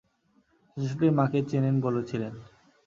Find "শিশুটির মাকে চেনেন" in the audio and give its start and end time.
0.77-1.75